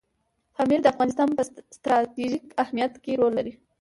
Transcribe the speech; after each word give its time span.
پامیر 0.55 0.79
د 0.81 0.87
افغانستان 0.93 1.27
په 1.37 1.43
ستراتیژیک 1.77 2.45
اهمیت 2.63 2.93
کې 3.03 3.17
رول 3.19 3.33
لري. 3.39 3.53